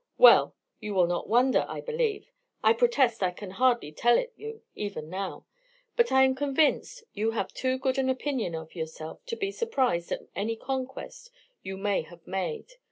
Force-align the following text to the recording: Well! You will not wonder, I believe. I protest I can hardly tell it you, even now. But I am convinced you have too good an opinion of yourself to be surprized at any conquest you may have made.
Well! 0.17 0.55
You 0.79 0.95
will 0.95 1.05
not 1.05 1.29
wonder, 1.29 1.63
I 1.69 1.79
believe. 1.79 2.31
I 2.63 2.73
protest 2.73 3.21
I 3.21 3.29
can 3.29 3.51
hardly 3.51 3.91
tell 3.91 4.17
it 4.17 4.33
you, 4.35 4.63
even 4.73 5.11
now. 5.11 5.45
But 5.95 6.11
I 6.11 6.23
am 6.23 6.33
convinced 6.33 7.03
you 7.13 7.29
have 7.37 7.53
too 7.53 7.77
good 7.77 7.99
an 7.99 8.09
opinion 8.09 8.55
of 8.55 8.73
yourself 8.73 9.23
to 9.27 9.35
be 9.35 9.51
surprized 9.51 10.11
at 10.11 10.23
any 10.35 10.55
conquest 10.55 11.29
you 11.61 11.77
may 11.77 12.01
have 12.01 12.25
made. 12.25 12.73